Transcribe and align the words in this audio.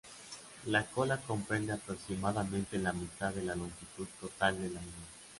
La 0.65 0.83
cola 0.87 1.17
comprende 1.21 1.73
aproximadamente 1.73 2.79
la 2.79 2.91
mitad 2.91 3.31
de 3.35 3.43
la 3.43 3.53
longitud 3.53 4.07
total 4.19 4.57
del 4.59 4.75
animal. 4.75 5.05